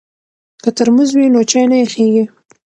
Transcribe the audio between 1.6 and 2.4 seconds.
نه یخیږي.